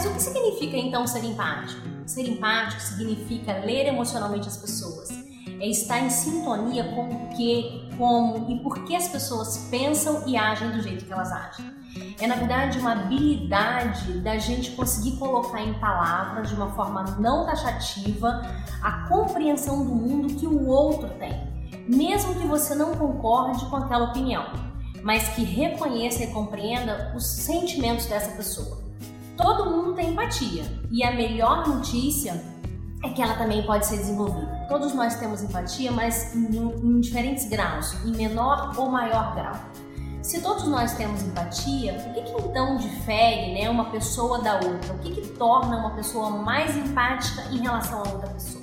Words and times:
Mas 0.00 0.10
o 0.10 0.14
que 0.14 0.22
significa 0.22 0.78
então 0.78 1.06
ser 1.06 1.22
empático? 1.24 1.82
Ser 2.06 2.26
empático 2.26 2.80
significa 2.80 3.52
ler 3.58 3.86
emocionalmente 3.86 4.48
as 4.48 4.56
pessoas, 4.56 5.10
é 5.60 5.68
estar 5.68 6.00
em 6.00 6.08
sintonia 6.08 6.84
com 6.84 7.06
o 7.06 7.28
que, 7.36 7.86
como 7.98 8.50
e 8.50 8.60
por 8.60 8.82
que 8.84 8.96
as 8.96 9.08
pessoas 9.08 9.68
pensam 9.70 10.26
e 10.26 10.38
agem 10.38 10.70
do 10.70 10.80
jeito 10.80 11.04
que 11.04 11.12
elas 11.12 11.30
agem. 11.30 11.66
É 12.18 12.26
na 12.26 12.36
verdade 12.36 12.78
uma 12.78 12.92
habilidade 12.92 14.20
da 14.20 14.38
gente 14.38 14.70
conseguir 14.70 15.18
colocar 15.18 15.60
em 15.60 15.74
palavras 15.74 16.48
de 16.48 16.54
uma 16.54 16.70
forma 16.70 17.02
não 17.18 17.44
taxativa 17.44 18.40
a 18.80 19.06
compreensão 19.06 19.84
do 19.84 19.94
mundo 19.94 20.34
que 20.34 20.46
o 20.46 20.66
outro 20.66 21.10
tem, 21.18 21.46
mesmo 21.86 22.36
que 22.36 22.46
você 22.46 22.74
não 22.74 22.94
concorde 22.94 23.66
com 23.66 23.76
aquela 23.76 24.06
opinião, 24.06 24.46
mas 25.02 25.28
que 25.34 25.44
reconheça 25.44 26.24
e 26.24 26.28
compreenda 26.28 27.12
os 27.14 27.26
sentimentos 27.26 28.06
dessa 28.06 28.30
pessoa. 28.30 28.79
Todo 29.40 29.70
mundo 29.70 29.94
tem 29.94 30.10
empatia 30.10 30.64
e 30.90 31.02
a 31.02 31.12
melhor 31.12 31.66
notícia 31.66 32.42
é 33.02 33.08
que 33.08 33.22
ela 33.22 33.34
também 33.34 33.62
pode 33.64 33.86
ser 33.86 33.96
desenvolvida. 33.96 34.66
Todos 34.68 34.94
nós 34.94 35.16
temos 35.16 35.42
empatia, 35.42 35.90
mas 35.90 36.34
em, 36.34 36.56
em 36.56 37.00
diferentes 37.00 37.48
graus, 37.48 37.94
em 38.04 38.14
menor 38.14 38.74
ou 38.76 38.90
maior 38.90 39.34
grau. 39.34 39.54
Se 40.22 40.42
todos 40.42 40.68
nós 40.68 40.92
temos 40.94 41.22
empatia, 41.22 41.94
o 41.94 42.12
que, 42.12 42.22
que 42.22 42.42
então 42.42 42.76
difere 42.76 43.54
né, 43.54 43.70
uma 43.70 43.86
pessoa 43.86 44.42
da 44.42 44.54
outra? 44.56 44.92
O 44.94 44.98
que, 44.98 45.12
que 45.12 45.28
torna 45.30 45.78
uma 45.78 45.90
pessoa 45.90 46.30
mais 46.30 46.76
empática 46.76 47.42
em 47.50 47.58
relação 47.58 48.02
a 48.02 48.08
outra 48.10 48.28
pessoa? 48.28 48.62